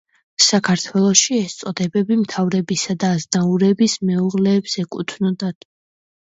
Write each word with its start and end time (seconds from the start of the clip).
საქართველოში 0.43 1.37
ეს 1.39 1.53
წოდებები 1.59 2.17
მთავრებისა 2.23 2.97
და 3.05 3.13
აზნაურების 3.19 4.01
მეუღლეებს 4.11 4.77
ეკუთვნოდათ. 4.87 5.73